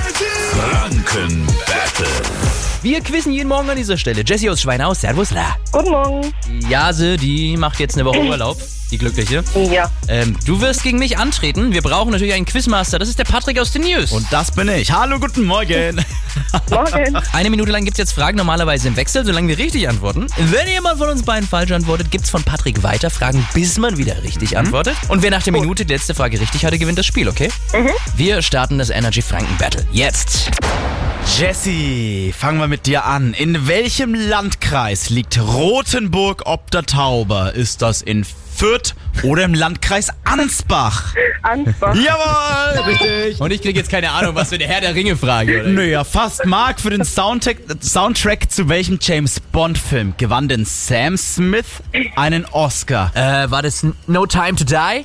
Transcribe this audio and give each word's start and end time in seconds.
Franken 0.00 1.46
Battle. 1.66 2.06
Wir 2.82 3.00
quizzen 3.00 3.32
jeden 3.32 3.48
Morgen 3.48 3.70
an 3.70 3.76
dieser 3.76 3.96
Stelle. 3.96 4.22
Jessie 4.26 4.50
aus 4.50 4.60
Schweinau, 4.60 4.92
Servus 4.92 5.30
La. 5.30 5.56
Guten 5.70 5.90
Morgen. 5.90 6.34
Jase, 6.68 7.16
die 7.16 7.56
macht 7.56 7.78
jetzt 7.78 7.94
eine 7.96 8.04
Woche 8.04 8.20
Urlaub. 8.20 8.58
Die 8.94 8.98
Glückliche. 8.98 9.42
Ja. 9.72 9.90
Ähm, 10.06 10.36
du 10.46 10.60
wirst 10.60 10.84
gegen 10.84 11.00
mich 11.00 11.18
antreten. 11.18 11.72
Wir 11.72 11.82
brauchen 11.82 12.12
natürlich 12.12 12.32
einen 12.32 12.44
Quizmaster. 12.44 13.00
Das 13.00 13.08
ist 13.08 13.18
der 13.18 13.24
Patrick 13.24 13.58
aus 13.58 13.72
den 13.72 13.82
News. 13.82 14.12
Und 14.12 14.24
das 14.30 14.52
bin 14.52 14.68
ich. 14.68 14.92
Hallo, 14.92 15.18
guten 15.18 15.42
Morgen. 15.46 16.00
Morgen. 16.70 17.16
Eine 17.32 17.50
Minute 17.50 17.72
lang 17.72 17.84
gibt's 17.84 17.98
jetzt 17.98 18.12
Fragen, 18.12 18.36
normalerweise 18.36 18.86
im 18.86 18.94
Wechsel, 18.94 19.26
solange 19.26 19.48
wir 19.48 19.58
richtig 19.58 19.88
antworten. 19.88 20.28
Wenn 20.36 20.68
jemand 20.68 20.98
von 20.98 21.08
uns 21.08 21.24
beiden 21.24 21.48
falsch 21.48 21.72
antwortet, 21.72 22.12
gibt's 22.12 22.30
von 22.30 22.44
Patrick 22.44 22.84
weiter 22.84 23.10
Fragen, 23.10 23.44
bis 23.52 23.78
man 23.78 23.96
wieder 23.98 24.22
richtig 24.22 24.56
antwortet. 24.56 24.94
Und 25.08 25.24
wer 25.24 25.32
nach 25.32 25.42
der 25.42 25.52
Minute 25.52 25.84
die 25.84 25.92
letzte 25.92 26.14
Frage 26.14 26.40
richtig 26.40 26.64
hatte, 26.64 26.78
gewinnt 26.78 26.96
das 26.96 27.06
Spiel, 27.06 27.28
okay? 27.28 27.48
Wir 28.16 28.42
starten 28.42 28.78
das 28.78 28.90
Energy 28.90 29.22
Franken 29.22 29.58
Battle. 29.58 29.84
Jetzt. 29.90 30.52
Jessie, 31.36 32.32
fangen 32.32 32.60
wir 32.60 32.68
mit 32.68 32.86
dir 32.86 33.06
an. 33.06 33.34
In 33.34 33.66
welchem 33.66 34.14
Landkreis 34.14 35.10
liegt 35.10 35.40
Rothenburg 35.40 36.42
ob 36.44 36.70
der 36.70 36.84
Tauber? 36.84 37.54
Ist 37.54 37.82
das 37.82 38.00
in 38.02 38.24
Fürth 38.54 38.94
oder 39.22 39.44
im 39.44 39.54
Landkreis 39.54 40.08
Ansbach? 40.24 41.14
Ansbach. 41.42 41.94
Jawohl, 41.94 42.84
richtig. 42.84 43.40
Und 43.40 43.50
ich 43.52 43.62
krieg 43.62 43.76
jetzt 43.76 43.90
keine 43.90 44.10
Ahnung, 44.10 44.34
was 44.34 44.50
für 44.50 44.54
eine 44.56 44.66
Herr 44.66 44.80
der 44.80 44.94
Ringe 44.94 45.16
Frage, 45.16 45.60
oder? 45.60 45.70
Naja, 45.70 46.04
fast 46.04 46.44
Mark 46.46 46.80
für 46.80 46.90
den 46.90 47.04
Soundtrack, 47.04 47.58
Soundtrack 47.80 48.50
zu 48.50 48.68
welchem 48.68 48.98
James 49.00 49.40
Bond 49.40 49.78
Film 49.78 50.14
gewann 50.16 50.48
denn 50.48 50.64
Sam 50.64 51.16
Smith 51.16 51.66
einen 52.16 52.44
Oscar? 52.46 53.10
Äh, 53.14 53.50
war 53.50 53.62
das 53.62 53.86
No 54.06 54.26
Time 54.26 54.54
to 54.54 54.64
Die? 54.64 55.04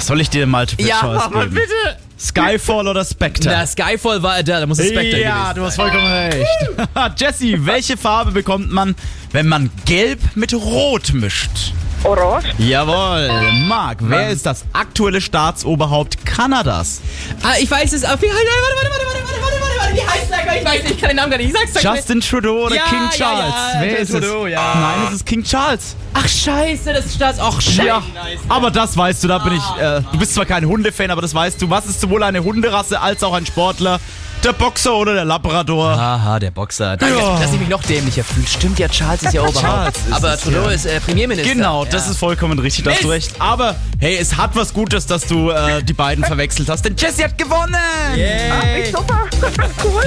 Soll 0.00 0.20
ich 0.20 0.30
dir 0.30 0.46
mal 0.46 0.60
Multiple 0.60 0.86
Choice 0.86 1.30
geben? 1.30 1.54
bitte. 1.54 1.98
Skyfall 2.18 2.86
oder 2.86 3.04
Spectre? 3.04 3.50
Na, 3.50 3.66
Skyfall 3.66 4.22
war 4.22 4.42
da, 4.42 4.60
da 4.60 4.66
muss 4.66 4.78
es 4.78 4.90
Spectre 4.90 5.20
ja, 5.20 5.52
gewesen 5.52 5.54
du 5.56 5.66
hast 5.66 5.76
vollkommen 5.76 6.06
recht. 6.06 6.46
Jesse, 7.20 7.66
welche 7.66 7.96
Farbe 7.96 8.30
bekommt 8.30 8.70
man, 8.70 8.94
wenn 9.32 9.48
man 9.48 9.70
Gelb 9.84 10.20
mit 10.36 10.54
Rot 10.54 11.12
mischt? 11.14 11.72
Orange. 12.04 12.46
Jawohl. 12.58 13.30
Marc, 13.68 13.98
wer 14.00 14.30
ist 14.30 14.44
das 14.44 14.64
aktuelle 14.72 15.20
Staatsoberhaupt 15.20 16.24
Kanadas? 16.26 17.00
Ah, 17.42 17.54
ich 17.60 17.70
weiß 17.70 17.92
es. 17.92 18.04
Auf, 18.04 18.20
wie, 18.20 18.26
warte, 18.26 18.36
warte, 18.36 18.76
warte, 18.76 18.90
warte, 18.90 19.06
warte, 19.06 19.42
warte, 19.42 19.60
warte, 19.60 19.78
warte, 19.78 19.94
wie 19.94 20.00
heißt 20.08 20.30
der? 20.30 20.56
Ich 20.58 20.64
weiß 20.64 20.82
nicht, 20.82 20.94
ich 20.94 20.98
kann 21.00 21.08
den 21.10 21.16
Namen 21.16 21.30
gar 21.30 21.38
nicht. 21.38 21.48
Ich 21.48 21.52
sag's 21.56 21.82
sag 21.82 21.94
Justin 21.96 22.20
Trudeau 22.20 22.66
oder 22.66 22.74
Ja, 22.74 22.82
King 22.88 22.98
ja, 23.04 23.10
Charles? 23.10 23.54
ja, 23.54 23.80
wer 23.80 23.88
Justin 24.00 24.02
ist 24.02 24.10
es? 24.14 24.20
Trudeau, 24.30 24.46
ja. 24.46 24.74
Nein, 24.74 25.06
es 25.08 25.14
ist 25.14 25.26
King 25.26 25.44
Charles. 25.44 25.96
Ach, 26.14 26.28
scheiße, 26.28 26.92
das 26.92 27.06
ist 27.06 27.14
Staats... 27.14 27.38
Ach, 27.40 27.60
scheiße. 27.60 27.82
Ja, 27.84 28.02
aber 28.48 28.70
das 28.70 28.96
weißt 28.96 29.22
du, 29.24 29.28
da 29.28 29.38
bin 29.38 29.54
ich. 29.54 29.82
Äh, 29.82 30.02
du 30.12 30.18
bist 30.18 30.34
zwar 30.34 30.44
kein 30.44 30.64
Hundefan, 30.66 31.10
aber 31.10 31.22
das 31.22 31.34
weißt 31.34 31.62
du. 31.62 31.70
Was 31.70 31.86
ist 31.86 32.00
sowohl 32.00 32.22
eine 32.22 32.42
Hunderasse 32.44 33.00
als 33.00 33.22
auch 33.22 33.32
ein 33.32 33.46
Sportler? 33.46 34.00
Der 34.42 34.52
Boxer 34.52 34.94
oder 34.96 35.14
der 35.14 35.24
Labrador? 35.24 35.90
Aha, 35.90 36.40
der 36.40 36.50
Boxer. 36.50 36.96
Danke, 36.96 37.16
Ja. 37.16 37.38
dass 37.38 37.52
ich 37.52 37.60
mich 37.60 37.68
noch 37.68 37.82
dämlicher 37.82 38.24
fühle. 38.24 38.44
Stimmt 38.46 38.78
ja, 38.80 38.88
Charles 38.88 39.22
ist 39.22 39.34
ja 39.34 39.42
Oberhaupt. 39.42 39.96
Aber 40.10 40.36
Trudeau 40.36 40.64
ja. 40.64 40.70
ist 40.70 40.84
äh, 40.84 40.98
Premierminister. 40.98 41.54
Genau, 41.54 41.84
das 41.84 42.06
ja. 42.06 42.10
ist 42.10 42.18
vollkommen 42.18 42.58
richtig, 42.58 42.84
da 42.84 42.90
hast 42.90 43.04
du 43.04 43.08
recht. 43.10 43.34
Aber 43.38 43.76
hey, 44.00 44.16
es 44.16 44.36
hat 44.36 44.56
was 44.56 44.74
Gutes, 44.74 45.06
dass 45.06 45.26
du 45.26 45.50
äh, 45.50 45.82
die 45.84 45.92
beiden 45.92 46.24
verwechselt 46.24 46.68
hast, 46.68 46.84
denn 46.84 46.96
Jesse 46.96 47.22
hat 47.24 47.38
gewonnen! 47.38 47.76
Yay. 48.16 48.92
Super. 48.92 49.28
cool. 49.84 50.02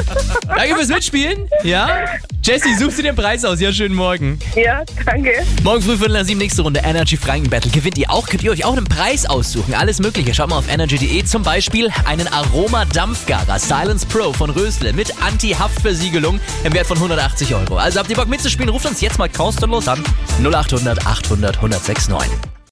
Danke 0.48 0.76
fürs 0.76 0.90
Mitspielen. 0.90 1.48
Ja? 1.64 1.88
Jesse, 2.46 2.78
suchst 2.78 3.00
du 3.00 3.02
den 3.02 3.16
Preis 3.16 3.44
aus? 3.44 3.60
Ja, 3.60 3.74
schönen 3.74 3.96
Morgen. 3.96 4.38
Ja, 4.56 4.84
danke. 5.04 5.32
Morgen 5.64 5.82
früh 5.82 5.98
Viertel 5.98 6.14
nach 6.14 6.26
sieben, 6.26 6.38
nächste 6.38 6.62
Runde 6.62 6.80
Energy 6.84 7.18
Franken 7.18 7.50
Battle. 7.50 7.72
Gewinnt 7.72 7.98
ihr 7.98 8.12
auch? 8.12 8.28
Könnt 8.28 8.44
ihr 8.44 8.52
euch 8.52 8.64
auch 8.64 8.78
einen 8.78 8.86
Preis 8.86 9.26
aussuchen? 9.26 9.74
Alles 9.74 10.00
mögliche. 10.00 10.32
Schaut 10.32 10.52
mal 10.52 10.60
auf 10.60 10.72
energy.de. 10.72 11.24
Zum 11.24 11.42
Beispiel 11.42 11.90
einen 12.06 12.28
Aroma-Dampfgarer 12.28 13.58
Silence 13.58 14.06
Pro 14.06 14.32
von 14.32 14.52
Rösle 14.52 14.94
mit 14.94 15.12
Anti-Haftversiegelung 15.24 16.40
im 16.64 16.74
Wert 16.76 16.86
von 16.86 16.98
180 16.98 17.56
Euro. 17.56 17.78
Also 17.78 17.98
habt 17.98 18.12
ihr 18.12 18.16
Bock 18.16 18.28
mitzuspielen? 18.28 18.70
Ruft 18.70 18.86
uns 18.86 19.02
jetzt 19.02 19.18
mal 19.18 19.28
kostenlos 19.28 19.88
an. 19.88 20.04
0800 20.44 21.04
800 21.04 21.56
1069. 21.56 22.55